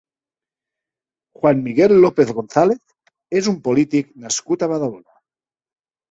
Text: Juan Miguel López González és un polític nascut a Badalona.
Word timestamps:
Juan 1.39 1.59
Miguel 1.65 1.93
López 2.05 2.31
González 2.37 3.37
és 3.41 3.49
un 3.51 3.59
polític 3.67 4.09
nascut 4.23 4.65
a 4.65 4.71
Badalona. 4.73 5.13